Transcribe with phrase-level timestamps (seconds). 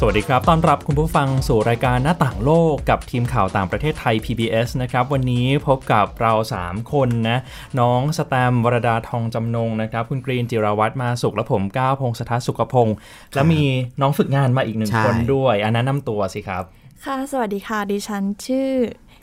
[0.00, 6.32] สวัสดีครับ ต้อนรับคุณผู้ฟังสู่รายการหน้าต่างโลกกับทีมข่าวต่างประเทศไทย PBS นะครับ วันนี้พบกับเรา
[6.62, 7.38] 3 คนนะ
[7.80, 12.96] น้องสแตมวรดาทองจำนงนะครับ คุณกรีนจิราวัตรมาสุขและผมก้าวพงศธรสุขพงศ์
[13.34, 13.62] และมี
[14.00, 16.64] น้องฝึกงานมาอีกหนึ่งใช่คนด้วย อันนั้นนำตัวสิครับ
[17.04, 18.70] ค่ะ สวัสดีค่ะ ดิฉันชื่อ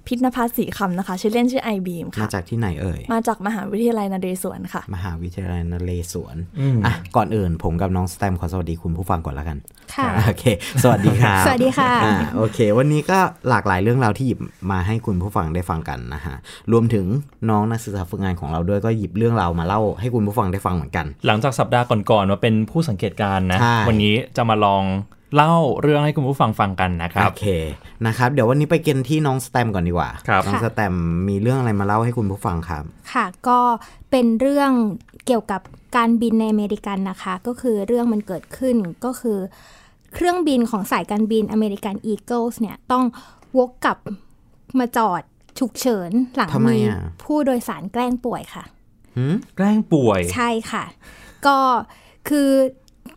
[0.08, 9.58] พิษณภัสศรีคำนะคะ ชื่อเล่นชื่อไอบีมมาค่ะจากที่ไหนเอ่ย มาจากมหาวิทยาลัยนเรศวรค่ะ มหาวิทยาลัยนเรศวรอืมอะก่อนอื่นผมกับน้องสแตมขอสวัสดีคุณผู้ฟังก่อนแล้วกัน
[9.96, 10.44] ค่ะ โอเค
[10.84, 14.40] สวัสดีครับสวัสดีค่ะอ่าโอเค วันนี้ก็หลากหลายเรื่องราวที่หยิบ
[14.72, 16.36] มาให้คุณผู้ฟังได้ฟังกันนะฮะ
[16.72, 17.06] รวมถึง
[17.50, 24.84] น้องนักศึกษาฝึกงานของเราด้วยก็หยิบเรื่องราวมาเล่าให้คุณผู้ฟังได้ฟังเหมือนกัน หลังจากสัปดาห์ก่อนๆมาเป็นผู้สังเกตการณ์นะใช่วันนี้จะมาลอง
[25.36, 27.46] เล่าเรื่องให้คุณผู้ฟังฟังกันนะครับ โอเค
[28.08, 30.96] นะครับ เดี๋ยววันนี้ไปกันที่น้องสแตมก่อนดีกว่าครับน้องสแตม
[31.30, 33.60] มีเรื่องอะไรมาเล่าให้คุณผู้ฟังครับ ค่ะ ก็
[34.12, 34.72] เป็นเรื่อง
[35.28, 35.62] เกี่ยวกับ
[35.98, 38.76] การบินในอเมริกันนะคะ ก็คือเรื่องมันเกิดขึ้น
[39.06, 39.38] ก็คือ
[40.14, 43.04] เครื่องบินของสายการบินอเมริกันอีเกิลส์เนี่ยต้อง
[43.58, 43.98] วกกลับ
[44.80, 45.22] มาจอด
[45.60, 48.64] ฉุกเฉินหลังทำไมมีอะผู้โดยสารแกล้งป่วยค่ะ
[49.18, 50.84] หืมแกล้งป่วย ใช่ค่ะ
[51.46, 51.58] ก็
[52.30, 52.50] คือ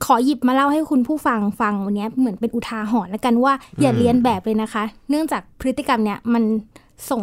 [0.05, 6.45] ขอหยิบมาเล่าให้คุณผู้ฟังฟังวันนี้เหมือนเป็นอุทาหรณ์แล้วกันว่าอย่าเรียนแบบเลยนะคะ เนื่องจากพฤติกรรมเนี่ยมัน
[7.11, 7.23] ส่ง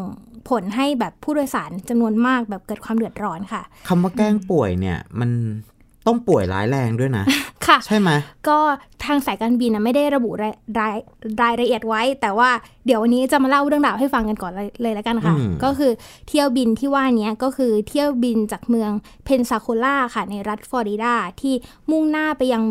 [0.49, 5.29] ผลให้แบบผู้โดยสารจำนวนมากแบบเกิดความเดือดร้อนค่ะคำว่าแกล้งป่วยเนี่ย มัน
[6.07, 7.25] ต้องป่วยร้ายแรงด้วยนะ
[7.67, 8.09] ค่ะ ใช่ไหม
[8.47, 8.57] ก็
[9.05, 10.95] ทางสายการบินนะไม่ได้ระบุรายราย
[11.41, 12.49] รายละเอียดไว้ แต่ว่า
[12.85, 15.91] เดี๋ยววันนี้จะมาเล่าเรื่องราวให้ฟังกันก่อนเลยเลยแล้วกันค่ะอืมก็คือ
[16.27, 18.91] เที่ยวบินที่ว่านี้ก็คือเที่ยวบินจากเมือง
[19.25, 21.53] เพนซาโคล่าค่ะในรัฐฟลอริดาที่
[21.91, 22.63] มุ่งหน้าไปยัง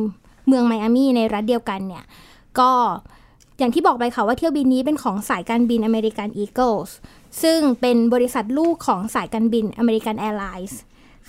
[0.48, 2.05] เมืองไมอามี่ในรัฐเดียวกันเนี่ย
[2.58, 2.70] ก็
[3.58, 6.96] อย่างที่บอกไปค่ะว่าเที่ยวบินนี้เป็นของสายการบินอเมริกันอีเกิลส์
[7.42, 10.78] ซึ่งเป็นบริษัทลูกของสายการบินอเมริกันแอร์ไลน์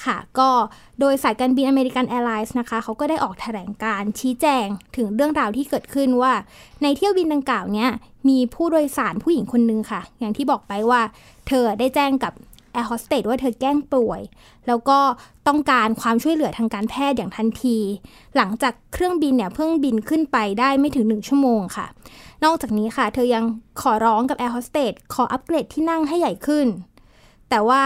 [0.06, 0.50] ค่ะ ก็
[1.00, 4.68] โดยสายการบินอเมริกันแอร์ไลน์นะคะเขาก็ได้ออกแถลงการณ์ชี้แจง
[4.98, 6.34] ถึงเรื่องราวที่เกิดขึ้นว่า
[6.82, 7.90] ในเที่ยวบินดังกล่าวเนี้ย
[8.30, 11.02] มีผู้โดยสารผู้หญิงคนนึงค่ะ อย่างที่บอกไปว่า
[11.48, 12.34] เธอได้แจ้งกับ
[12.74, 14.22] แอร์โฮสเตสว่าเธอแกล้งป่วย
[14.68, 15.00] แล้วก็
[15.48, 17.78] ต้องการความช่วยเหลือทางการแพทย์อย่างทันที
[18.36, 21.88] หลังจากเครื่องบินเนี่ยเพิ่งบินขึ้นไปได้ไม่ถึงหนึ่งชั่วโมงค่ะ
[22.44, 23.44] นอกจากนี้ค่ะ เธอยัง
[23.82, 26.68] ขอร้องกับแอร์โฮสเตสขออัปเกรดที่นั่งให้ใหญ่ขึ้น
[27.54, 27.84] แต่ว่า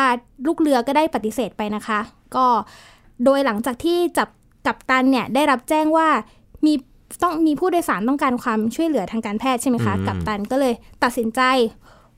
[0.47, 1.99] ลูกเรือก็ได้ปฏิเสธไปนะคะ
[2.35, 2.45] ก็
[3.23, 4.29] โดยหลังจากที่จับ
[4.65, 6.07] กัปตันเนี่ยได้รับแจ้งว่า
[6.65, 6.73] มี
[7.23, 10.73] ต้องมีผู้โดยสารต้องการความช่วยเหลือทางการแพทย์ใช่ไหมคะอืมกัปตันก็เลย
[11.03, 11.41] ตัดสินใจ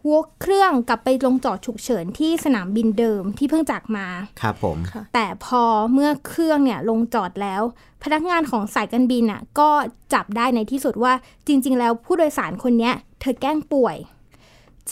[0.10, 4.08] วกเครื่องกลับไปลงจอดฉุกเฉินที่สนามบินเดิมที่เพิ่งจากมา
[4.42, 4.78] ครับผม
[5.14, 7.62] แต่พอเมื่อเครื่องเนี่ยลงจอดแล้ว
[8.04, 9.70] พนักงานของสายการบินน่ะก็
[10.14, 11.14] จับได้ในที่สุดว่า
[11.48, 13.98] จริง ๆ แล้วผู้โดยสารคนเนี้ยเธอแกล้งป่วย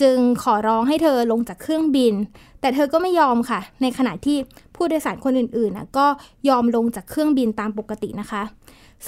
[0.00, 2.14] จึงขอร้องให้เธอลงจากเครื่องบิน
[2.60, 4.36] แต่เธอก็ไม่ยอมค่ะ ในขณะที่
[4.76, 6.06] ผู้โดยสารคนอื่นๆน่ะก็
[6.48, 8.42] ยอมลงจากเครื่องบินตามปกตินะคะ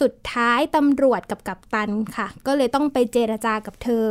[0.00, 4.04] สุดท้ายตำรวจกับกัปตันค่ะ ก็เลยต้องไปเจรจากับเธอ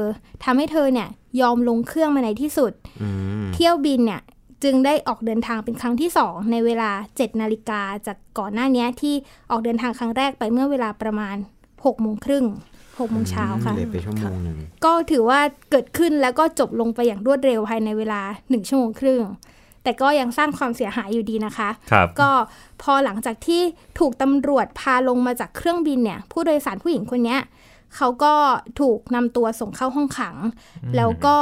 [0.43, 1.07] ทำให้เธอเนี่ย
[1.41, 3.09] ยอมลงเครื่องมาในที่สุดอื
[3.41, 4.21] มเที่ยวบินเนี่ย
[4.63, 9.15] จึงได้ออกเดินทางเป็นครั้งที่ 2 ในเวลา 7 นาฬิกาจากก่อนหน้านี้ที่
[9.51, 11.35] ออกเดินทางครั้งแรกไปเมื่อเวลาประมาณ
[11.69, 12.45] 6โมงครึ่ง
[13.01, 15.39] 6โมงเช้าค่ะเลยไปชั่วโมงหนึ่งก็ถือว่า
[15.71, 19.21] เกิดขึ้นแล้วก็จบลงไปอย่างรวดเร็วภายในเวลา1ชั่วโมงครึ่ง
[19.83, 22.29] แต่ก็ยังสร้างความเสียหายอยู่ดีนะคะครับก็
[22.81, 23.61] พอหลังจากที่
[23.99, 27.41] ถูกตำรวจพาลงมาจากเครื่องบินเนี่ย ผู้โดยสารผู้หญิงคนเนี้ย
[27.95, 28.33] เขาก็
[28.79, 30.35] ถูกนำตัวส่งเข้าห้องขัง
[30.95, 31.37] แล้วก็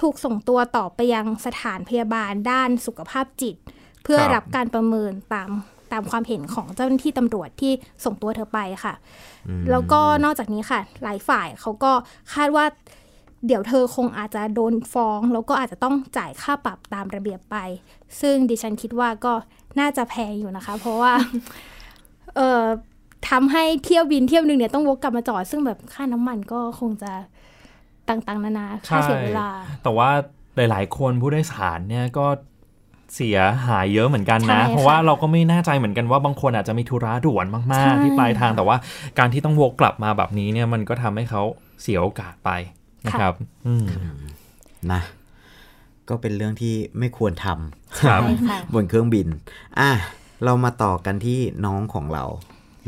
[0.00, 3.56] ถูกส่งตัวต่อไปยังสถานพยาบาลด้านสุขภาพจิต
[4.04, 5.50] เพื่อครับรับการประเมินตาม
[5.92, 7.72] ตามความเห็นของเจ้าหน้าที่ตำรวจที่
[8.04, 8.94] ส่งตัวเธอไปค่ะ
[9.70, 11.92] แล้วก็นอกจากนี้ค่ะ หลายฝ่ายเขาก็
[12.34, 12.64] คาดว่า
[13.46, 17.56] เดี๋ยวเธอคงอาจจะโดนฟ้อง แล้วก็อาจจะต้องจ่ายค่าปรับตามระเบียบไป
[18.20, 19.32] ซึ่งดิฉันคิดว่าก็
[19.80, 21.12] น่าจะแพงอยู่นะคะ เพราะว่า
[22.36, 22.64] เอ่อ
[23.30, 27.12] ทำให้เที่ยวบินเที่ยวหนึ่งเนี่ยต้องวกกลับมาจอด ซึ่งแบบค่าน้ำมันก็คงจะ
[28.08, 29.48] ต่างๆ นานาค่าเสียเวลา
[29.82, 30.10] แต่ว่า
[30.56, 32.26] หลาย ๆ คนผู้โดยสารเนี่ยก็
[33.14, 38.76] เสียหายเยอะเหมือนกันใช่นะค่ะเพราะว่าเราก็ไม่แน่ใจเหมือนกันว่าบางคนอาจจะมีธุระด่วนมากใช่ๆที่ปลายทางแต่ว่า
[39.18, 41.42] การที่ต้องวกกลับมาแบบนี้เนี่ยมันก็ทำให้เขา
[41.82, 42.50] เสียโอกาสไป
[43.06, 43.32] นะครับ
[43.66, 43.86] อืม
[44.92, 45.00] นะ
[46.08, 47.46] ก็เป็นเรื่องที่ไม่ควรท
[48.00, 49.26] ครับใช่ค่ะำบนเครื่องบิน
[49.80, 49.90] อะ
[50.44, 52.24] เรามาต่อกันที่น้องของเรา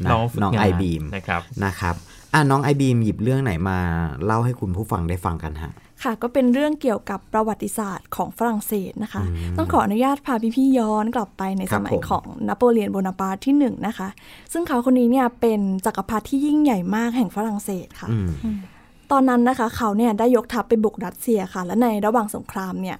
[0.04, 1.94] นะน้องฝึกน้องงานไอบีมนะครับนะครับ
[2.32, 3.78] อะ น้องไอบีมหยิบเรื่องไหนมา
[4.24, 5.72] เล่าให้คุณผู้ฟังได้ฟังกันฮะ
[6.02, 9.24] ค่ะก็เป็นเรื่องเกี่ยวกับประวัติศาสตร์ของฝรั่งเศสนะคะ
[9.56, 14.08] ต้องขออนุญาตพาพี่ๆย้อนกลับไปในครัสบมัยผมของนโปเลียนโบนาปาร์ตที่หนึ่งนะคะ
[14.52, 18.18] ซึ่งเขาคนนี้เนี่ยเป็นจักรพรรดิที่ยิ่งใหญ่มากแห่งฝรั่งเศสค่ะอื
[18.56, 18.58] ม
[19.12, 22.96] ตอนนั้นนะคะเขาเนี่ยได้ยกทัพไปบุกรัสเซียค่ะ และในระหว่างสงครามเนี่ย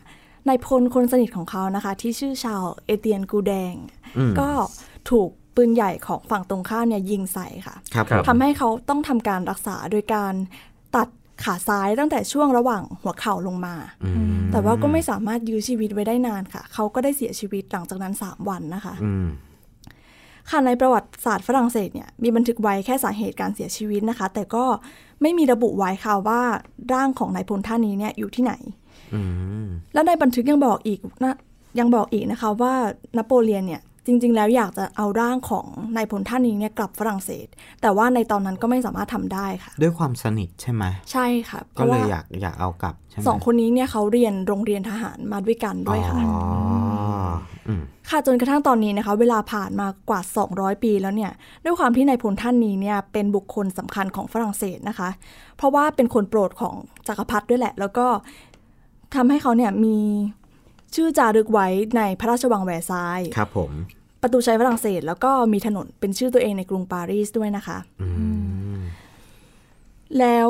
[0.49, 3.75] นายพลคนสนิทของเขานะคะ ที่ชื่อชาวเอเตียนกูแดง
[4.19, 4.49] อืมก็
[5.11, 10.33] ถูกปืนใหญ่ของฝั่งตรงข้ามเนี่ยยิงใส่ค่ะครับครับผมทำให้เขาต้องทำการรักษาโดยการ
[10.97, 11.09] ตัด
[11.45, 13.75] ขาซ้ายตั้งแต่ช่วงระหว่างหัวเข่าลงมา
[14.05, 19.27] อืมแต่ว่าก็ไม่สามารถยื้อชีวิตไว้ได้นานค่ะ เขาก็ได้เสียชีวิตหลังจากนั้น 3 วันนะคะอืม
[20.51, 24.65] ค่ะในประวัติศาสตร์ฝรั่งเศสเนี่ยมีบันทึกไว้แค่สาเหตุการเสียชีวิตนะคะ แต่ก็
[25.23, 26.41] ไม่มีระบุไว้ค่ะว่า
[26.93, 28.55] ร่างของนายพลท่านนี้เนี่ยอยู่ที่ไหน
[29.15, 29.21] อื
[29.65, 31.37] มและในบันทึกยังบอกอีกนะ
[31.79, 32.75] ยังบอกอีกนะคะว่า
[33.17, 35.67] นโปเลียนเนี่ย จริง ๆ แล้วอยากจะเอาร่างของ
[35.97, 37.47] นายพลท่านนี้เนี่ยกลับฝรั่งเศส
[37.83, 46.39] แต่ว่าในตอนนั้นก็ไม่สามารถทำได้ค่ะ ด้วยความสนิทใช่ไหมใช่ค่ะเพก็ราะเลว่ายอยากอยากเอากลับใช่ไหมสองคนนี้เนี่ยเขาเรียนโรงเรียนทหารมาด้วยกันด้วยค่ะอ๋อ
[47.69, 50.21] อืมค่ะจนกระทั่งตอนนี้นะคะ เวลาผ่านมากว่า
[50.53, 51.33] 200 ปีแล้วเนี่ย
[51.65, 55.09] ด้วยความที่นายพลท่านนี้เนี่ยเป็นบุคคลสำคัญของฝรั่งเศสนะคะ
[55.57, 56.75] เพราะว่าเป็นคนโปรดของ
[57.09, 58.07] จักรพรรดิด้วยแหละ แล้วก็
[59.15, 59.99] ทำให้เขาเนี่ยมี
[60.95, 63.71] ชื่อจารึกไว้ในพระราชวังแวร์ซายน์ครับผม
[64.23, 68.09] ประตูชัยฝรั่งเศส แล้วก็มีถนนเป็นชื่อตัวเองในกรุงปารีสด้วยนะคะอื
[68.75, 68.79] ม
[70.19, 70.49] แล้ว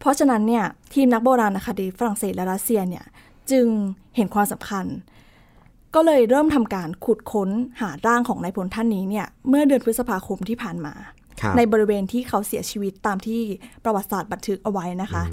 [0.00, 3.04] เพราะฉะนั้นเนี่ยทีมนักโบราณคดีฝรั่งเศสและรัสเซียเนี่ย
[3.50, 3.66] จึง
[4.16, 4.86] เห็นความสำคัญ
[5.94, 7.48] ก็เลยเริ่มทำการขุดค้น
[7.80, 10.94] หาร่างของนายพลท่านนี้เนี่ยเมื่อเดือนพฤษภาคมที่ผ่านมา
[11.40, 13.40] ครับในบริเวณที่เขาเสียชีวิตตามที่
[13.84, 15.24] ประวัติศาสตร์บันทึกเอาไว้นะคะ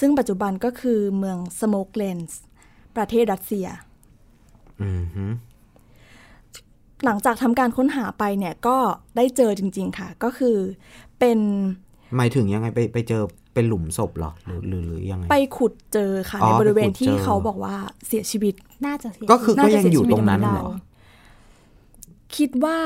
[0.00, 2.40] ซึ่งปัจจุบันก็คือเมืองสโมกเลนส์
[2.96, 3.91] ประเทศรัสเซียอืมฮึ
[7.04, 8.76] หลังจากทำการค้นหาไปเนี่ยก็
[9.16, 10.56] ได้เจอจริง ๆ ค่ะ ก็คือ
[11.18, 11.38] เป็น
[12.16, 13.22] หมายถึงยังไงไปไปเจอ
[13.54, 17.76] เป็นหลุมศพเหรอหรือหรือหรือยังไงไปขุดเจอค่ะอ๋อในบริเวณที่ไปขุดเจอเขาบอกว่า
[18.06, 18.54] เสียชีวิต
[18.86, 20.68] น่าจะเสียก็คือน่าก็จะยังเสียอยู่ชีวิตตรงนั้นในเหรอเรา
[22.36, 22.78] คิดว่า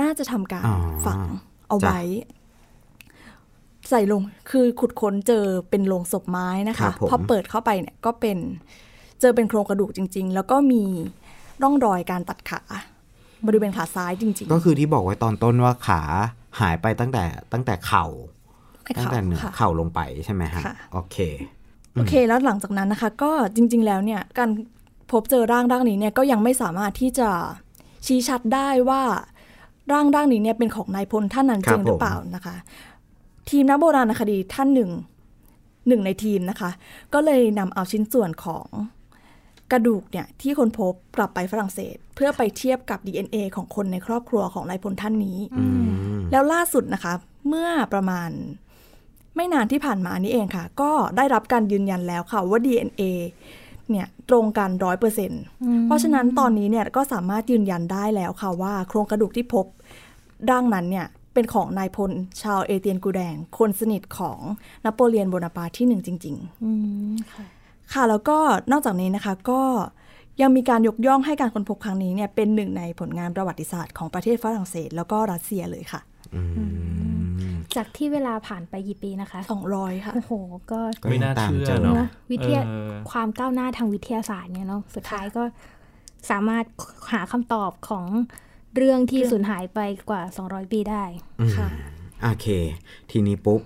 [0.00, 0.76] น่าจะทำการอ๋อ
[1.06, 1.20] ฝัง
[1.68, 2.00] เอาจ้ะไว้
[3.90, 8.38] ใส่ลงคือขุดค้นเจอเป็นโลงศพไม้นะครัคะบผมพอเปิดเข้าไปเนี่ยก็เป็น
[9.20, 10.84] เจอเป็นโครงกระดูกจริง ๆ แล้วก็มี
[11.62, 12.60] ร่องรอยการตัดขา
[13.46, 16.00] บริเวณขาซ้ายจริงก็คือที่บอกไว้ตอนต้นว่าขา
[16.60, 21.16] หายไปตั้งแต่ตั้งแต่เข่าๆไอ้ตั้งเขาแต่เหนือค่ะเข่าลงไปใช่ไหมฮะค่ะโอเค
[21.94, 24.50] โอเค แล้วหลังจากนั้นนะคะ ก็จริง ๆ แล้วเนี่ยการ
[25.10, 27.30] พบเจอร่างร่างนี้เนี่ยก็ยังไม่สามารถที่จะ
[28.06, 29.02] ชี้ชัดได้ว่า
[29.92, 32.56] ร่างร่างนี้เนี่ยเป็นของนายพลท่านนั้นครัจบริงหรือเปล่านะคะ
[33.50, 34.90] ทีมนักโบราณคดีท่านหนึ่ง
[35.88, 36.70] หนึ่งในทีมนะคะ
[37.14, 38.66] ก็เลยนำเอาชิ้นส่วนของ
[39.74, 47.14] กระดูกเนี่ยที่คนพบกลับไปฝรั่งเศส เพื่อไปเทียบกับ DNA ของคนในครอบครัวของนายพลท่านนี้อืมแล้วล่าสุดนะคะ
[47.48, 48.30] เมื่อประมาณ
[49.36, 53.02] ไม่นานที่ผ่านมานี่เองค่ะ ก็ได้รับการยืนยันแล้วค่ะว่า DNA
[53.90, 55.42] เนี่ยตรงกันร้อยเปอร์เซ็นต์
[55.86, 59.66] เพราะฉะนั้นตอนนี้เนี่ยก็สามารถยืนยันได้แล้วค่ะว่า โครงกระดูกที่พบ
[60.50, 62.12] ร่างนั้นเนี่ยเป็นของนายพล
[62.42, 64.38] ชาวเอเตียนกูแดง คนสนิทของ
[64.84, 66.70] นโปเลียนโบนาปาร์ตที่หนึ่งจริง ๆ อื
[67.10, 67.44] มค่ะ
[67.94, 68.38] ค่ะแล้วก็
[68.72, 69.62] นอกจากนี้นะคะก็
[70.42, 76.00] ยังมีการยกย่องให้การค้นพบครั้งนี้เนี่ยเป็นหนึ่งในผลงานประวัติศาสตร์ของประเทศฝรั่งเศส แล้วก็รัสเซียเลยค่ะ
[77.76, 79.40] จากที่เวลาผ่านไปกี่ปีนะคะ
[79.72, 80.32] 200ค่ะ โอ้โห
[80.70, 85.42] ก็ก็ไม่ยังน่าตามเชื่อเจอเนาะนะวิทยาเออความก้าวหน้าทางวิทยาศาสตร์เนี่ยเนาะสุดท้ายก็
[86.30, 86.64] สามารถ
[87.12, 88.04] หาคำตอบของ
[88.76, 89.80] เรื่องที่สูญหายไป
[90.10, 91.04] กว่า 200 ปีได้
[91.56, 91.68] ค่ะ
[92.22, 92.46] โอเค
[93.10, 93.60] ทีนี้ปุ๊บ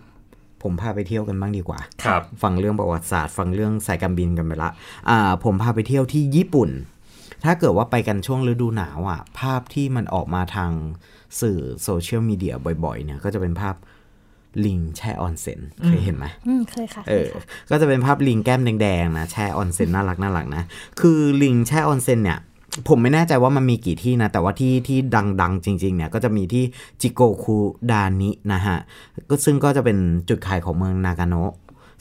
[0.62, 4.70] ผมพาไปเที่ยวกันบ้างดีกว่าครับฟังเรื่องประวัติศาสตร์ ฟังเรื่องสายการบินกันไปละ
[5.08, 6.70] อ่าผมพาไปเที่ยวที่ญี่ปุ่น
[7.44, 10.70] ถ้าเกิดว่าไปกันช่วงฤดูหนาวอะ ภาพที่มันออกมาทาง
[11.40, 13.76] สื่อโซเชียลมีเดียบ่อยๆ เนี่ยก็จะเป็นภาพ
[14.64, 17.28] ลิงแช่ออนเซ็นเคยเห็นไหมอืมเคยค่ะเออ
[17.70, 20.62] ก็จะเป็นภาพลิงแก้มแดงๆนะแช่ออนเซ็นน่ารักน่ารักนะ
[21.00, 22.38] คือลิงแช่ออนเซ็นเนี่ย
[22.88, 24.98] ผมไม่แน่ใจว่ามันมีกี่ที่นะ แต่ว่าที่ที่
[25.40, 26.64] ดังๆ จริง ๆ เนี่ยก็จะมีที่
[27.00, 27.56] จิโกคุ
[27.90, 28.78] ดานินะฮะ
[29.28, 31.52] ก็ซึ่งก็จะเป็นจุดขายของเมืองนากาโนะ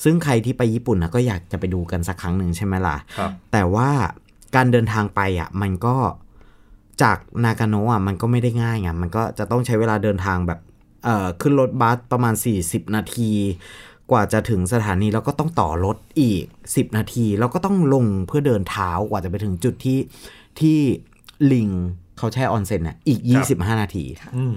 [0.03, 3.89] ซึ่งใครที่ไปญี่ปุ่นนะก็อยากจะไปดูกันสักครั้งหนึ่งใช่ไหมล่ะครับแต่ว่า
[4.55, 5.95] การเดินทางไปอะมันก็
[7.01, 10.59] จากนากาโนะอะมันก็ไม่ได้ง่ายไงมันก็จะต้องใช้เวลาเดินทางแบบ
[11.05, 12.33] เอ่อขึ้นรถบัสประมาณ
[12.65, 13.31] 40 นาที
[14.11, 19.97] กว่าจะถึงสถานีแล้วก็ต้องต่อรถอีก 10 นาที แล้วก็ต้องลงเพื่อเดินเท้ากว่าจะไปถึงจุดที่
[20.61, 20.79] ที่
[21.51, 21.69] ลิง
[22.17, 23.19] เขาแช่ออนเซ็นน่ะอีก
[23.51, 24.03] 25 นาที
[24.37, 24.55] อืม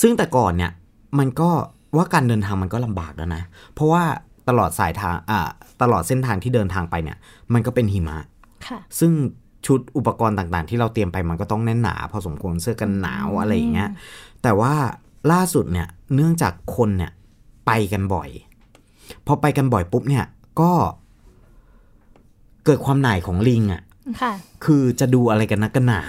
[0.00, 0.72] ซึ่งแต่ก่อนเนี่ย
[1.18, 1.50] มันก็
[1.96, 3.42] ว่าการเดินทางมันก็ลำบากแล้วนะ
[3.74, 4.04] เพราะว่า
[4.48, 5.48] ตลอดสายทางอ่า
[5.82, 7.16] ตลอดเส้นทางที่เดินทางไปเนี่ย
[7.52, 8.18] มันก็เป็นหิมะ
[8.66, 9.12] ค่ะซึ่ง
[9.66, 13.90] ชุดอุปกรณ์ต่างๆ ที่เราเตรียมไปมันก็ต้องแน่นหนา พอสมควรเสื้อกันหนาวอะไรอย่างเงี้ย
[14.42, 14.74] แต่ว่า
[15.32, 17.12] ล่าสุดเนี่ยเนื่องจากคนเนี่ย
[17.66, 18.28] ไปกันบ่อย
[19.26, 20.24] พอไปกันบ่อยปุ๊บเนี่ย
[20.60, 20.72] ก็
[22.68, 23.82] กิดความหน่ายของลิงอะค่ะ
[24.64, 26.00] คือจะดูอะไรกันนักกันหนา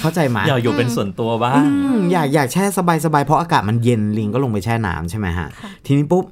[0.00, 5.48] เข้าใจไหมอยากอยู่เป็นส่วนตัวบ้างอืมอยากอยากแช่สบายสบายเพราะอากาศมันเย็นลิงก็ลงไปแช่น้ำใช่ไหมฮะ
[5.86, 6.24] ทีนี้ปุ๊บ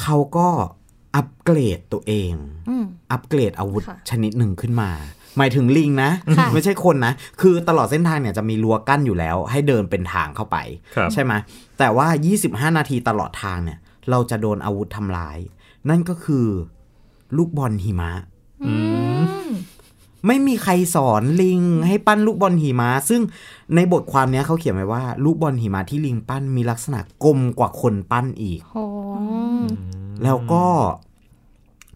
[0.00, 0.48] เขาก็
[1.16, 2.32] อัปเกรดตัวเอง
[2.68, 4.90] อืมอัปเกรดอาวุธค่ะชนิดหนึ่งขึ้นมา
[5.38, 10.56] หมายถึงลิงนะค่ะไม่ใช่คนนะ คือตลอดเส้นทางเนี่ยจะมีรั้วกั้นอยู่แล้ว ให้เดินเป็นทางเข้าไป
[10.96, 11.32] ครับใช่ไหม
[11.78, 12.08] แต่ว่า
[12.70, 13.78] 25 นาทีตลอดทางเนี่ย
[14.10, 15.38] เราจะโดนอาวุธทำร้าย
[15.90, 16.46] นั่นก็คือ
[17.36, 18.12] ลูกบอลหิมะ
[18.66, 18.72] อื
[19.20, 19.22] ม
[20.26, 23.22] ไม่มีใครสอนลิงให้ปั้นลูกบอลหิมะซึ่ง
[23.74, 28.84] ในบทความเนี้ยเขาเขียนไว้ว่า ลูกบอลหิมะที่ลิงปั้นมีลักษณะกลมกว่าคนปั้นอีกโอ้
[30.24, 30.64] แล้วก็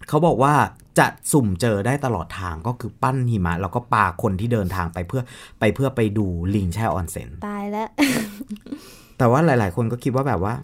[0.08, 0.54] เขาบอกว่า
[0.99, 5.23] จะสุ่มเจอได้ตลอดทางก็คือปั้นหิมะ แล้วก็ปาคนที่เดินทางไปเพื่อ
[5.61, 7.88] ไปเพื่อไปดูลิงแช่ออนเซ็นตายแล้ว
[9.18, 10.54] แต่ว่าหลาย ๆ คนก็คิดว่าแบบว่า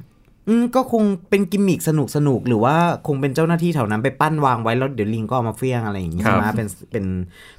[0.49, 7.05] อืมก็คงเป็นกิมมิกสนุกสนุกหรือว่าคงเป็นเจ้าหน้าที่แถวนั้นไปปั้นวางไว้แล้วเดี๋ยวลิงก็เอามาเฟี้ยงอะไรอย่างงี้ครัใช่บไหมเป็นเป็น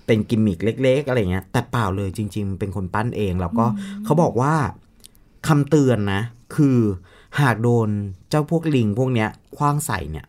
[0.06, 3.66] เป็นกิมมิกเล็ก ๆ อะไรเงี้ยแต่เปล่าเลยจริง ๆ เป็นคนปั้นเองแล้วก็
[4.06, 4.54] เขาบอกว่า
[5.48, 6.22] คำเตือนนะ
[6.56, 6.78] คือ
[7.40, 7.90] หากโดน
[8.30, 10.26] เจ้าพวกลิงพวกเนี้ยคว้างใส่เนี่ย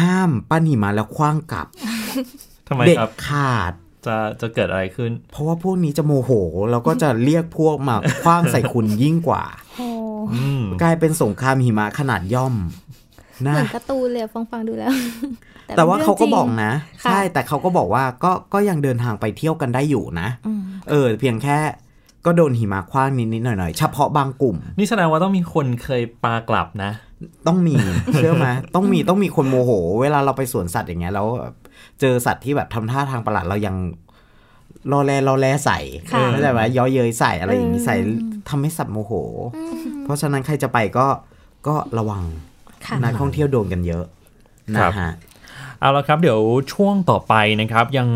[0.00, 1.66] ห้ามปั้นหิมะแล้วคว้างกลับ
[2.68, 3.72] ทำไมเด็ดครับ ขาด
[4.06, 6.30] จะจะเกิดอะไรขึ้น เพราะว่าพวกนี้จะโมโห
[6.70, 9.63] แล้วก็จะเรียกพวกมาคว้างใส่คุณยิ่งกว่าโอ้อืม
[10.82, 12.54] กลายเป็นสงครามหิมะขนาดย่อม
[13.42, 14.92] เหนะมือนการ์ตูนเลยฟังฟังๆดูแล้ว
[15.76, 16.72] แต่ว่าเขาก็บอกนะนะ
[17.04, 20.28] ค่ะใช่แต่เขาก็บอกว่าก็ก็ยังเดินทางไปเที่ยวกันได้อยู่นะ
[20.90, 21.58] เออ เพียงแค่
[22.26, 26.90] ก็โดนหิมะคว้างนิดๆหน่อยๆเฉพาะบางกลุ่ม นี่แสดงว่าต้องมีคนเคยปากลับนะ
[27.46, 27.74] ต้องมี
[28.14, 29.70] เชื่อไหมต้องมีต้องมีคนโมโห
[30.02, 31.26] เวลาเราไปสวนสัตว์อย่างเงี้ยแล้ว
[32.00, 33.76] เจอสัตว์ที่แบบทำท่าทางประหลาดเรายัง
[34.92, 35.78] รอแลรอแลใส่
[36.12, 37.96] ค่ะเข้าใจไหมย้อเย้ยใส่อะไรอย่างงี้ใส่
[38.48, 39.12] ทำให้สัตว์โมโห
[40.04, 41.06] เพราะฉะนั้นใครจะไปก็
[41.66, 42.24] ก็ระวัง
[42.86, 44.04] ค่ะนักท่องเที่ยวโดนกันเยอะ
[44.78, 45.12] ครันะบฮะ
[45.80, 46.40] เอาละครับเดี๋ยว
[46.72, 48.08] ช่วงต่อไปนะครับ ยัง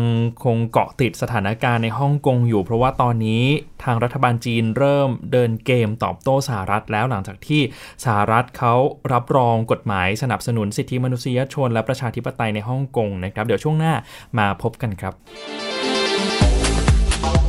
[0.43, 3.43] คงเกาะติดสถานการณ์ในฮ่องกงอยู่ เพราะว่าตอนนี้
[3.83, 7.61] ทางรัฐบาลจีนเริ่มเดินเกมตอบโต้สหรัฐแล้วหลังจากที่
[8.05, 8.73] สหรัฐเขา
[9.13, 13.93] รับรองกฎหมายสนับสนุนสิทธิมนุษยชน และประชาธิปไตยในฮ่องกงนะครับ เดี๋ยวช่วงหน้า
[14.37, 15.13] มาพบกันครับ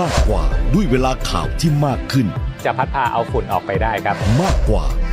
[0.00, 0.42] มากกว่า
[0.74, 2.26] ด้วยเวลาข่าวที่มากขึ้น
[2.64, 4.84] จะพัดพาเอาฝุ่นออกไปได้ครับ มากกว่า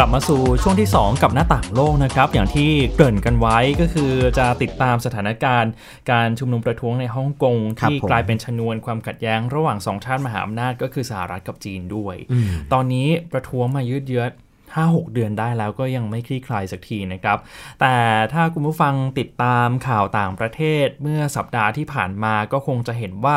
[0.00, 5.72] กลับมาสู่ช่วงที่ 2 กับหน้าต่างโลกนะครับ อย่างที่เกริ่นกันไว้ก็คือจะติดตามสถานการณ์
[6.10, 14.24] การชุมนุมประท้วงในฮ่องกงครับที่ผมกลายเป็นชนวนความขัดแย้งระหว่างสองชาติมหาอำนาจก็คือสหรัฐกับจีนด้วยอืมตอนนี้ประท้วงมายืดเยื้อ
[14.76, 17.38] 5-6 เดือนได้แล้วก็ยังไม่คลี่คลายสักทีนะครับ
[17.80, 17.94] แต่
[18.32, 23.36] ถ้าคุณผู้ฟังติดตามข่าวต่างประเทศเมื่อสัปดาห์ที่ผ่านมาก็คงจะเห็นว่า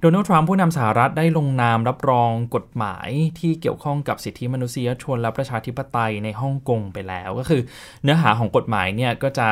[0.00, 3.08] โดนัลด์ทรัมป์ผู้นำสหรัฐได้ลงนามรับรองกฎหมาย
[3.38, 7.62] ที่เกี่ยวข้องกับสิทธิมนุษยชนและประชาธิปไตยในฮ่องกงไปแล้วก็คือ
[8.02, 9.48] เนื้อหาของกฎหมายเนี่ยก็จะ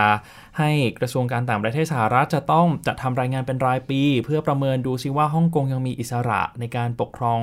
[0.58, 7.40] ให้กระทรวงการต่างประเทศสหรัฐจะต้องจัดทำรายงานเป็นรายปี เพื่อประเมินดูซิว่าฮ่องกงยังมีอิสระในการปกครอง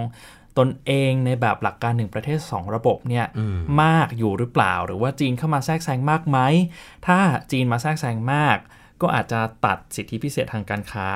[0.57, 3.25] ตนเองในแบบหลักการหนึ่งประเทศ 2 ระบบเนี่ย
[3.83, 6.39] มากอยู่หรือเปล่า หรือว่าจีนเข้ามาแทรกแซงมากไหม
[7.07, 7.17] ถ้า
[7.51, 8.57] จีนมาแทรกแซงมาก
[9.01, 11.07] ก็อาจจะตัดสิทธิพิเศษทางการค้า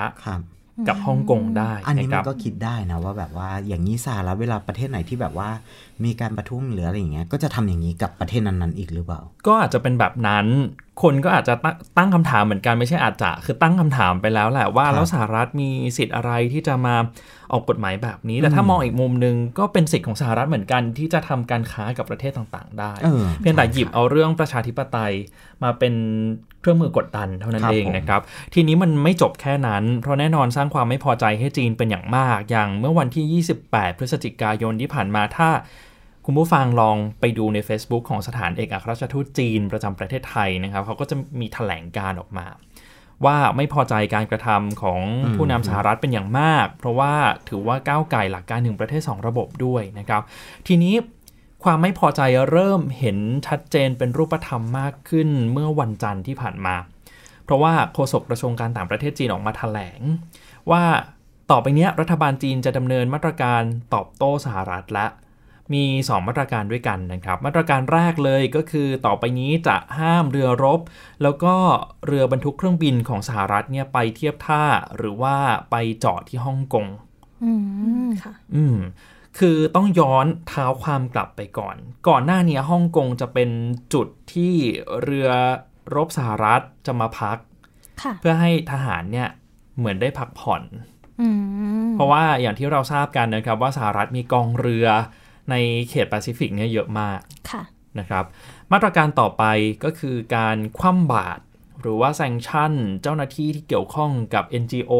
[0.88, 5.50] กับฮ่องกงได้ อันนี้ะคมัรับนก็คิดได้นะว่าแบบว่าอย่างนี้สหรัฐเวลาประเทศไหนที่แบบว่า
[6.04, 10.46] มีการประท้วงหรืออะไรอย่างเงี้ยก็จะทำอย่างนี้กับประเทศนั้นๆอีกหรือเปล่า ก็อาจจะเป็นแบบนั้น
[11.04, 16.96] คนก็อาจจะตั้งตั้งคำถามเหมือนกันไม่ใช่อาจจะคือตั้งคำถามไปแล้วแหละว่าครับแล้วสหรัฐมีสิทธิ์อะไรที่จะมา
[17.52, 25.14] ออกกฎหมายแบบนี้ แต่ถ้ามองอีกมุมหนึ่งก็เป็นสิทธิ์ของสหรัฐเหมือนกันที่จะทำการค้ากับประเทศต่างๆ ได้เออเพียงแต่หยิบเอาเรื่องประชาธิปไตย
[25.64, 25.94] มาเป็น
[26.62, 28.22] เครื่องมือกดดันเท่านั้นครับเองผมนะครับ
[28.54, 35.50] ทีนี้มันไม่จบแค่นั้น เพราะแน่นอนสร้างความไม่พอใจให้จีนเป็นอย่างมาก อย่างเมื่อวันที่ 28 พฤศจิกายนที่ผ่านมาถ้า
[36.26, 42.48] คุณผู้ฟังลองไปดูใน Facebook ของสถานเอกอัครราชทูตจีนประจำประเทศไทยนะครับเขาก็จะมีแถลงการออกมา
[43.26, 45.02] ว่าไม่พอใจการกระทำของ
[45.36, 47.14] ผู้นำสหรัฐเป็นอย่างมาก เพราะว่า
[47.50, 50.22] ถือว่าก้าวไก่หลักการหนึ่งประเทศ 2 ระบบด้วยนะครับ
[50.68, 50.96] ทีนี้
[51.64, 52.22] ความไม่พอใจ
[52.52, 56.76] เริ่มเห็นชัดเจนเป็นรูปธรรมมากขึ้นเมื่อวันจันทร์ที่ผ่านมา
[57.46, 60.00] เพราะว่าโฆษกกระทรวงการต่างประเทศจีนออกมาแถลง
[60.72, 60.84] ว่า
[61.52, 63.62] ต่อไปนี้รัฐบาลจีนจะดำเนินมาตรการ
[63.94, 65.08] ตอบโต้สหรัฐและ
[65.74, 70.80] มี 2 มาตรการด้วยกันนะครับ มาตรการแรกเลยก็คือต่อไปนี้จะห้ามเรือรบ
[71.24, 71.56] แล้วก็
[72.06, 74.64] เรือบรรทุกเครื่องบินของสหรัฐเนี่ยไปเทียบท่า
[74.98, 75.36] หรือว่า
[75.72, 76.88] ไปจอดที่ฮ่องกง
[77.44, 77.52] อื
[78.06, 78.78] มค่ะ อืม
[79.40, 81.76] คือต้องย้อนเท้าความกลับไปก่อน
[82.08, 83.50] ก่อนหน้านี้ฮ่องกงจะเป็น
[83.94, 84.54] จุดที่
[85.02, 85.30] เรือ
[85.96, 87.38] รบสหรัฐจะมาพัก
[88.02, 89.30] ค่ะเพื่อให้ทหารเนี่ย
[89.78, 90.64] เหมือนได้พักผ่อน
[91.22, 91.28] อื
[91.86, 94.88] มเพราะว่าอย่างที่เราทราบกันนะครับว่าสหรัฐมีกองเรือ
[95.52, 95.56] ใน
[95.90, 97.20] เขตแปซิฟิกเนี่ยเยอะมาก
[97.52, 97.64] ค่ะ
[98.00, 98.26] นะครับ
[98.72, 99.44] มาตรการต่อไป
[99.84, 101.42] ก็คือการคว่ำบาตร
[101.82, 104.94] หรือว่าแซงชั่น เจ้าหน้าที่ที่เกี่ยวข้องกับ NGO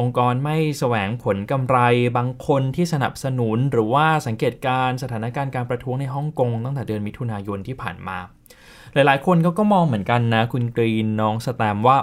[0.00, 1.78] องค์กรไม่แสวงผลกำไร
[2.16, 8.18] บางคนที่สนับสนุน หรือว่าสังเกตการณ์สถานการณ์การประท้วงในฮ่องกงตั้งแต่เดือนมิถุนายนที่ผ่านมา
[8.94, 11.98] หลายๆ คนเขาก็มองเหมือนกันนะคุณกรีนน้องสแตมว่า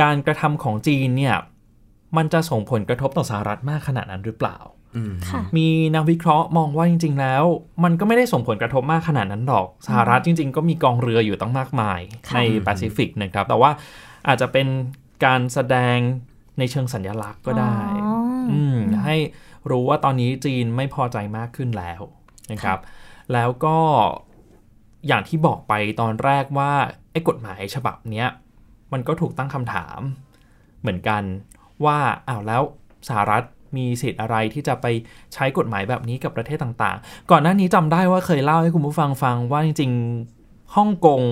[0.00, 1.36] การกระทำของจีนเนี่ย
[2.16, 4.83] มันจะส่งผลกระทบต่อสหรัฐมากขนาดนั้นหรือเปล่าค่ะ
[5.56, 7.44] มีนักวิเคราะห์มองว่าจริง ๆ แล้ว
[7.84, 13.70] มันก็ไม่ได้ส่งผลกระทบมากขนาดนั้นหรอก สหรัฐจริง ๆ ก็มีกองเรืออยู่ตั้งมากมายค่ะในแปซิฟิกนะครับ แต่ว่า
[14.28, 14.66] อาจจะเป็น
[15.24, 15.98] การแสดง
[16.58, 18.14] ในเชิงสัญลักษณ์ก็ได้อ๋อ
[18.50, 19.16] ออืมให้
[19.70, 22.00] รู้ว่าตอนนี้จีนไม่พอใจมากขึ้นแล้ว
[22.50, 22.80] นะครับ
[23.32, 23.78] แล้วก็
[25.06, 26.72] อย่างที่บอกไปตอนแรกว่า
[27.12, 28.28] ไอ้กฎหมายฉบับเนี้ย
[28.92, 30.00] มันก็ถูกตั้งคำถาม
[30.80, 31.22] เหมือนกัน
[31.84, 32.62] ว่าอ้าวแล้ว
[33.08, 33.42] สหรัฐ
[33.76, 34.86] มีสิทธิ์อะไรที่จะไป
[35.34, 41.22] ใช้กฎหมายแบบนี้กับประเทศต่างๆ ก่อนหน้านี้จำได้ว่าเคยเล่าให้คุณผู้ฟังฟังว่าจริงๆฮ่องกง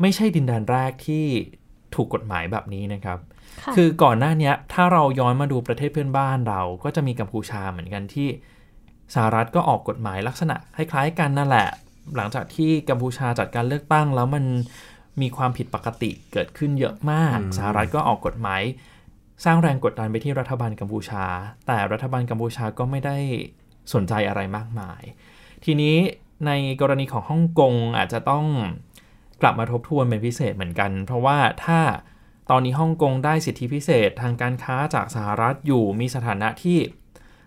[0.00, 1.24] ไม่ใช่ดินแดนแรกที่
[1.94, 3.18] ถูกกฎหมายแบบนี้นะครับ
[3.62, 8.28] ค่ะคือก่อนหน้าเนี้ยถ้าเราย้อนมาดูประเทศเพื่อนบ้านเรา ก็จะมีกัมพูชาเหมือนกันที่
[9.14, 11.68] สหรัฐก็ออกกฎหมายลักษณะคล้ายๆกันนั่นแหละ
[12.16, 14.44] หลังจากที่กัมพูชาจัดการเลือกตั้งแล้วมัน
[15.20, 18.62] มีความผิดปกติเกิดขึ้นเยอะมากอืมสหรัฐก็ออกกฎหมาย
[19.44, 21.24] สร้างแรงกดดันไปที่รัฐบาลกัมพูชา
[21.66, 23.16] แต่รัฐบาลกัมพูชาก็ไม่ได้
[23.94, 25.02] สนใจอะไรมากมาย
[25.64, 25.96] ทีนี้
[26.46, 28.44] ในกรณีของฮ่องกงอาจจะต้อง
[29.42, 31.80] กลับมาทบทวนเป็นพิเศษเหมือนกัน เพราะว่าถ้า
[32.50, 36.78] ตอนนี้ฮ่องกงได้สิทธิพิเศษทางการค้าจากสหรัฐอยู่มีสถานะที่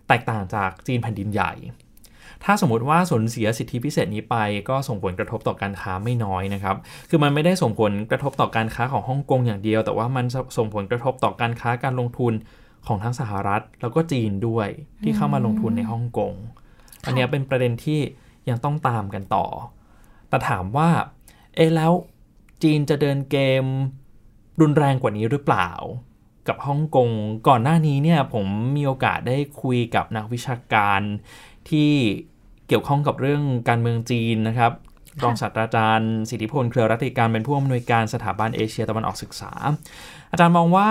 [0.08, 1.52] แตกต่างจากจีนแผ่นดินใหญ่
[2.44, 4.36] ถ้าสมมติว่าสูญเสียสิทธิพิเศษนี้ไป
[4.70, 6.76] ก็ส่งผลกระทบต่อการค้าไม่น้อยนะครับ
[7.10, 10.26] คือมันไม่ได้ส่งผลกระทบต่อการค้าของฮ่องกงอย่างเดียว แต่ว่ามัน
[10.58, 12.34] ส่งผลกระทบต่อการค้าการลงทุน
[12.88, 14.68] ของทั้งสหรัฐแล้วก็จีนด้วย
[15.04, 16.34] ที่เข้ามาลงทุนในฮ่องกง
[17.06, 18.00] อันเนี้ยเป็นประเด็นที่
[18.50, 19.46] ยังต้องตามกันต่อ
[20.30, 20.90] แต่ถามว่า
[21.56, 21.92] เอ๊ะแล้ว
[22.64, 23.64] จีนจะเดินเกม
[24.62, 25.70] รุนแรงกว่านี้หรือเปล่า
[26.48, 27.10] กับฮ่องกง
[27.48, 31.02] ก่อนหน้านี้เนี่ยผมมีโอกาสได้คุยกับนักวิชาการ
[31.70, 31.92] ที่
[32.70, 34.72] เกี่ยวข้องกับเรื่องการเมืองจีนนะครับ
[35.24, 39.52] รองศาสตราจารย์สิทธิพลเครือรัตติการเป็นผู้อำนวยการสถาบันเอเชียตะวันออกศึกษา
[40.32, 40.90] อาจารย์มองว่า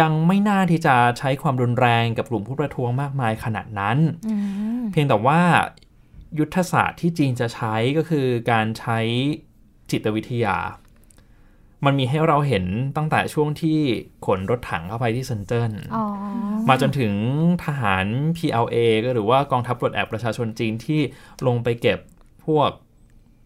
[0.00, 4.34] ยังไม่น่าที่จะใช้ความรุนแรงกับกลุ่มผู้ประท้วงมากมายขนาดนั้นอื
[4.80, 5.40] มเพียงแต่ว่า
[6.38, 8.98] ยุทธศาสตร์ที่จีนจะใช้ก็คือการใช้
[9.90, 10.56] จิตวิทยา
[11.84, 12.64] มันมีให้เราเห็น
[12.96, 13.78] ตั้งแต่ช่วงที่
[14.26, 16.04] ขนรถถังเข้าไปที่เซินเจิ้นอ๋อ
[16.68, 17.12] มาจนถึง
[17.64, 21.00] ทหาร PLA ก็หรือว่ากองทัพปลดแอกประชาชนจีนที่
[21.46, 21.98] ลงไปเก็บ
[22.46, 22.70] พวก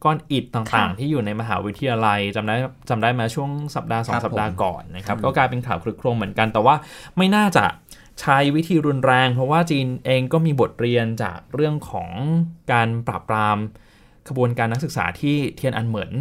[0.05, 2.57] ก้อนอิฐต่างๆ ที่อยู่ในมหาวิทยาลัยจำได้
[2.89, 6.75] จำได้มาช่วงสัปดาห์สองสัปดาห์ก่อนนะครับ ก็กลายเป็นข่าวคลึกโครมเหมือนกัน แต่ว่า
[7.17, 7.65] ไม่น่าจะ
[8.21, 12.11] ใช้วิธีรุนแรง เพราะว่าจีนเองก็มีบทเรียนจากเรื่องของ
[12.73, 13.59] การปราบปราม
[14.29, 16.13] ขบวนการนักศึกษาที่เทียนอันเหมิน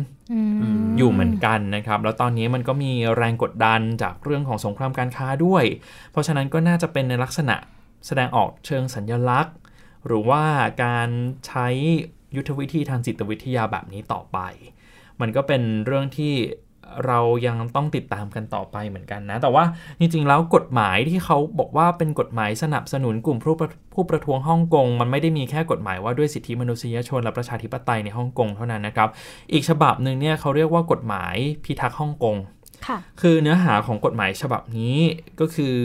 [0.97, 5.63] อยู่เหมือนกันนะครับ แล้วตอนนี้มันก็มีแรงกดดันจากเรื่องของสงครามการค้าด้วย
[6.11, 7.55] เพราะฉะนั้นก็น่าจะเป็นในลักษณะ
[8.07, 9.55] แสดงออกเชิงสัญญลักษณ์
[10.07, 10.43] หรือว่า
[10.83, 11.09] การ
[11.47, 11.67] ใช้
[12.35, 14.39] ยุทธวิธีทางจิตวิทยาแบบนี้ต่อไป
[15.21, 16.33] มันก็เป็นเรื่องที่
[17.07, 19.63] เรายังต้องติดตามกันต่อไปเหมือนกันนะ แต่ว่า
[19.99, 29.09] จริงๆแล้วกฎหมายที่เขาบอกว่าเป็นกฎหมายสนับสนุนกลุ่มผู้ประผู้ประท้วงฮ่องกง มันไม่ได้มีแค่กฎหมายว่าด้วยสิทธิมนุษยชน และประชาธิปไตยในฮ่องกงเท่านั้นนะครับ
[29.53, 32.35] อีกฉบับหนึ่งเนี่ยเขาเรียกว่ากฎหมายพิทักษ์ฮ่องกง
[32.87, 34.97] ค่ะคือเนื้อหาของกฎหมายฉบับนี้
[35.39, 35.75] ก็คือ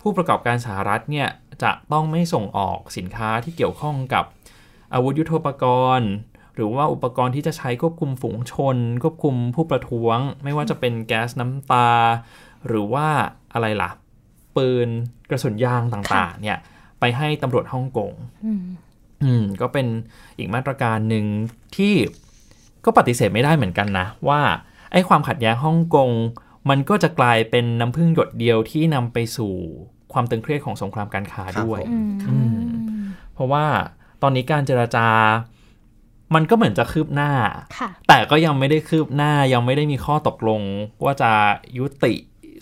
[0.00, 1.28] ผู้ประกอบการสหรัฐเนี่ย
[1.62, 4.24] จะต้องไม่ส่งออกสินค้าที่เกี่ยวข้องกับ
[4.94, 5.64] อาวุธยุโทโธปก
[5.98, 6.10] รณ์
[6.58, 11.90] หรือว่าอุปกรณ์ที่จะใช้ควบคุมฝูงชน ควบคุมผู้ประท้วง ไม่ว่าจะเป็นแก๊สน้ำตา
[12.66, 13.06] หรือว่า
[13.52, 13.90] อะไรล่ะ
[14.56, 14.88] ปืน
[15.30, 16.58] กระสุนยางต่างๆ เนี่ย
[17.00, 18.12] ไปให้ตำรวจฮ่องกง
[18.44, 18.62] อืม
[19.22, 19.86] อืมก็เป็น
[20.38, 21.24] อีกมาตรการหนึ่ง
[21.76, 21.94] ที่
[22.84, 24.40] ก็ปฏิเสธไม่ได้เหมือนกันนะ ว่า
[24.92, 26.10] ไอ้ความขัดแย้งฮ่องกง
[26.70, 29.54] มันก็จะกลายเป็นน้ำพึ่งหยดเดียวที่นำไปสู่
[30.12, 32.58] ความตึงเครียดของสงครามการค้าด้วยอืมอืม
[33.34, 33.64] เพราะว่า
[34.22, 35.06] ตอนนี้การเจรจา
[36.34, 37.30] มันก็เหมือนจะคืบหน้า
[37.78, 40.62] ค่ะแต่ก็ยังไม่ได้คืบหน้ายังไม่ได้มีข้อตกลง
[41.04, 41.30] ว่าจะ
[41.78, 42.14] ยุติ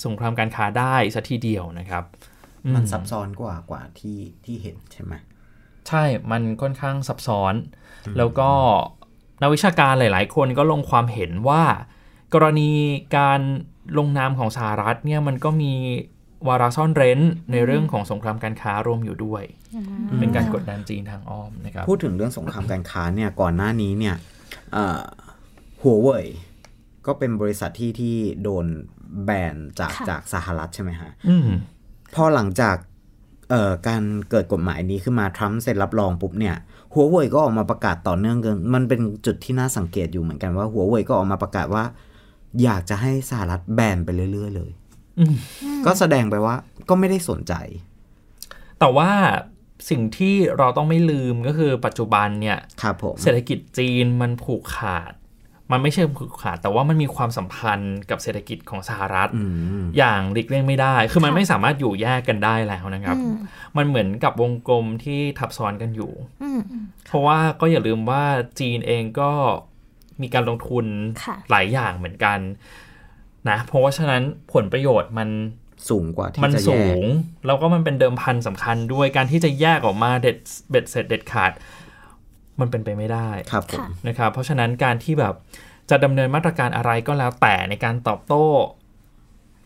[0.05, 2.05] สงครามการค้าได้สัทีเดียวนะครับ
[2.65, 5.15] อืมันซับซ้อนกว่ากว่าที่ที่เห็นใช่ไหม
[5.89, 7.55] ใช่ มันค่อนข้างซับซ้อน
[8.17, 8.51] แล้วก็
[9.43, 11.63] นักวิชาการหลาย ๆ คนก็ลงความเห็นว่า
[12.35, 12.71] กรณี
[13.17, 13.41] การ
[13.99, 15.73] ลงนามของสหรัฐเนี่ยมันก็มี
[16.49, 17.21] วาระซ่อนเร้น
[17.53, 19.43] ในเรื่องของสงครามการค้ารวมอยู่ด้วย
[20.21, 24.17] เป็นการกดดันจีนทางอ้อมนะครับพูดถึงเรื่องสงครามการค้าเนี่ยก่อนหน้านี้เนี่ย
[25.83, 26.27] หัวเว่ย
[27.07, 28.67] ก็เป็นบริษัทที่ที่โดน
[29.25, 31.49] แบนจากค่ะจากสหรัฐใช่ไหมฮะอืม
[32.15, 32.77] พอหลังจาก
[33.51, 36.57] เอ่อการเกิดกฎหมายนี้ขึ้นมาทรัมป์เซ็นรับรองปุ๊บเนี่ย
[36.95, 41.85] หัวเว่ยก็ออกมาประกาศต่อเนื่องกันมันเป็นจุดที่น่าสังเกตอยู่เหมือนกันว่าหัวเว่ยก็ออกมาประกาศว่า
[42.63, 44.86] อยากจะให้สหรัฐแบนไปเรื่อย ๆ เลยอืม
[45.87, 46.55] ก็แสดงไปว่า
[46.89, 47.55] ก็ไม่ได้สนใจ
[48.79, 49.11] แต่ว่า
[49.91, 55.13] สิ่งที่เราต้องไม่ลืมก็คือปัจจุบันเนี่ยครับผมเศรษฐกิจจีนมันผูกขาด
[55.73, 59.43] มันไม่ใช่ผูกขาด แต่ว่ามันมีความสัมพันธ์กับเศรษฐกิจของสหรัฐอื
[59.81, 63.37] มอย่างหลีกเลี่ยงไม่ได้ คือมันไม่สามารถอยู่แยกกันได้แล้วนะครับอืม
[63.77, 66.61] มันเหมือนกับวงกลมที่ทับซ้อนกันอยู่อืม
[67.07, 68.23] เพราะว่าก็อย่าลืมว่า
[68.61, 69.31] จีนเองก็
[70.23, 70.87] มีการลงทุน
[71.25, 72.39] ค่ะหลายอย่างเหมือนกัน
[73.51, 75.29] นะเพราะว่าฉะนั้นผลประโยชน์มัน
[75.89, 77.05] สูงกว่าที่มันจะแยสูกง
[77.47, 80.37] แล้วก็มันเป็นเดิมพันสำคัญด้วยการที่จะแยกออกมาเด็ด
[80.71, 81.53] เบ็ดเสร็จเด็ดขาด
[82.61, 85.35] มันเป็นไปไม่ได้ครับผมค่ะนะครับ เพราะฉะนั้นการที่แบบ
[85.91, 88.45] จะดำเนินมาตรการอะไรก็แล้วแต่ในการตอบโต้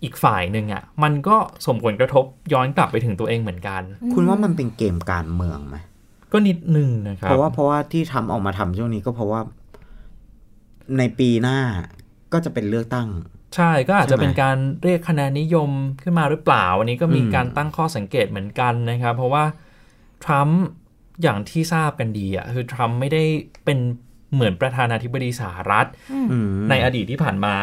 [0.02, 3.82] อีกฝ่ายหนึ่งอะ่ะ มันก็ส่งผลกระทบย้อนกลับไปถึงตัวเองเหมือนกัน
[4.14, 5.76] คุณว่ามันเป็นเกมการเมืองไหม
[6.32, 9.40] ก็นิดนึงนะครับ เพราะว่าเพราะว่าที่ทำออกมาทำช่วงนี้ก็เพราะว่า
[10.98, 11.58] ในปีหน้า
[12.32, 13.08] ก็จะเป็นเลือกตั้ง
[13.56, 15.70] ใช่ก็อาจจะใช่ไหมเป็นการเรียกคะแนนนิยม
[16.02, 19.44] ขึ้นมาหรือเปล่าวันนี้ก็มีอืมการตั้งข้อสังเกตเหมือนกันนะครับ เพราะว่า
[20.24, 20.60] ทรัมป์
[21.22, 23.22] อย่างที่ทราบกันดีอะคือทรัมป์ไม่ได้
[23.64, 23.78] เป็น
[24.34, 27.56] เหมือนประธานาธิบดีสหรัฐอืมในอดีตที่ผ่านมา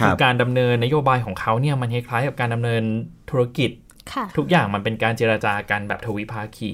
[0.00, 2.82] ครับการดำเนินนโยบายของเขาเนี่ยมันคล้ายๆกับการดำเนิน
[3.30, 3.70] ธุรกิจ
[4.12, 6.72] ค่ะทุกอย่างมันเป็นการเจรจากันแบบทวิภาคี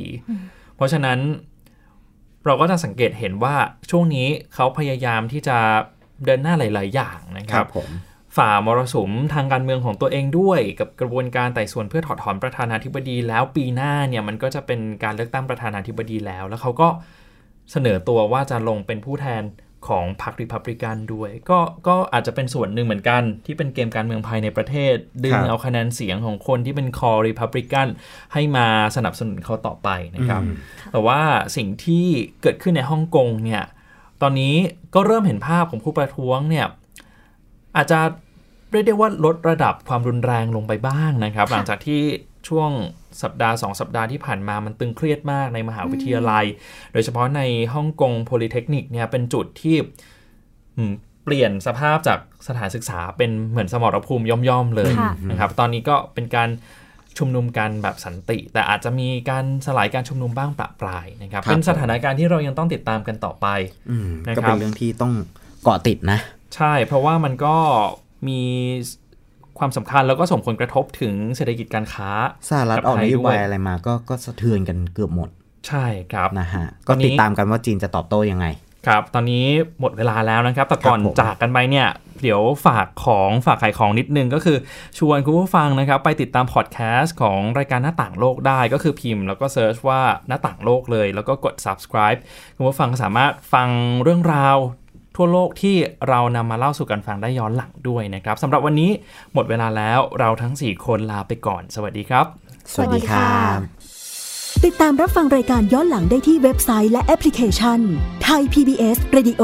[0.76, 1.18] เพราะฉะนั้น
[2.46, 3.54] เราก็จะสังเกตเห็นว่า
[3.90, 5.58] ช่วงนี้เขาพยายามที่จะ
[6.24, 7.88] เดินหน้าหลาย ๆ อย่างนะคครัรับบผม
[8.36, 16.88] ฝ่ามรสุมทางการเมืองของตัวเองด้วย กับกระบวนการไต่สวนเพื่อถอดถอนประธานาธิบดีแล้วปีหน้าเนี่ยมันก็จะเป็นการเลือกตั้งประธานาธิบดีแล้ว แล้วเขาก็
[17.72, 19.42] เสนอตัวว่าจะลงเป็นผู้แทน
[19.88, 27.88] ของพรรคริพับลิกันด้วย ก็ก็อาจจะเป็นส่วนหนึ่งเหมือนกันที่เป็นเกมการเมืองภายในประเทศ ดึงเอาคะแนนเสียงของคนที่เป็นคอริพับลิกัน
[28.32, 28.66] ให้มา
[28.96, 30.42] สนับสนุนเขาต่อไปนะครับ
[30.92, 31.20] แต่ว่า
[31.56, 32.06] สิ่งที่
[32.42, 33.62] เกิดขึ้นในฮ่องกงเนี่ย
[34.22, 34.54] ตอนนี้
[34.94, 36.66] ก็เริ่มเห็นภาพของผู้ประท้วงเนี่ย
[37.76, 37.98] อาจจะ
[38.70, 42.02] เรียกได้ว่าลดระดับความรุนแรงลงไปบ้างนะครับ หลังจากที่
[42.48, 42.70] ช่วง
[43.22, 46.44] สัปดาห์ 2 สัปดาห์ที่ผ่านมามันตึงเครียดมากในมหาวิทยาลัย
[46.92, 47.40] โดยเฉพาะใน
[47.74, 49.76] ฮ่องกงโพลิเทคนิกเนี่ยเป็นจุดที่
[50.76, 50.92] อืม
[51.24, 56.48] เปลี่ยนสภาพจากสถานศึกษาเป็นเหมือนสมรภูมิย่อมๆเลยค่ะนะครับ ตอนนี้ก็เป็นการ
[57.18, 63.46] ชุมนุมกันแบบสันติ แต่อาจจะมีการสลายการชุมนุมบ้างประปรายนะครับครับเป็นสถานการณ์ที่เรายังต้องติดตามกันต่อไป
[63.90, 65.12] อืมนะครับก็เป็นเรื่องที่ต้อง
[65.62, 66.18] เกาะติดนะ
[66.56, 67.56] ใช่เพราะว่ามันก็
[68.28, 68.40] มี
[69.58, 72.10] ความสำคัญแล้วก็ส่งผลกระทบถึงเศรษฐกิจการค้า
[72.48, 75.28] สหรัฐกับไทยด้วย ออกนโยบายอะไรมาก็ก็สะเทือนกันเกือบหมด
[75.68, 78.46] ใช่ครับนะฮะก็ตอนนี้ติดตามกันว่าจีนจะตอบโต้ยังไง
[78.86, 79.44] ครับ ตอนนี้
[79.80, 81.88] หมดเวลาแล้วนะครับ แต่ก่อนครับผมจากกันไปเนี่ย
[82.22, 84.58] เดี๋ยวฝากของฝากขายของนิดนึงก็คือ
[84.98, 92.20] ชวนคุณผู้ฟังนะครับ ไปติดตามพอดแคสต์ของรายการหน้าต่างโลกได้ก็คือพิมพ์ แล้วก็ search ว่าหน้าต่างโลกเลย แล้วก็กด subscribe
[92.56, 93.68] คุณผู้ฟังสามารถฟัง
[94.02, 94.56] เรื่องราว
[95.16, 95.76] ทั่วโลกที่
[96.08, 98.90] เรานำมาเล่าสู่กันฟังได้ย้อนหลังด้วยนะครับสำหรับวันนี้
[99.34, 102.26] หมดเวลาแล้วเราทั้ง 4 คนลาไปก่อน สวัสดีครับ
[102.72, 103.58] สวัสดีครับ
[104.64, 107.80] ติดตามรับฟังรายการย้อนหลังได้ที่เว็บไซต์และแอปพลิเคชัน
[108.24, 109.42] ไทย PBS Radio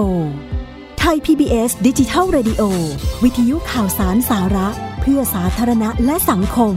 [1.01, 2.63] ไทย PBS ดิจิทัล Radio
[3.25, 4.69] วิทยุข่าวสารสาระ
[5.01, 6.75] เพื่อสาธารณะและสังคม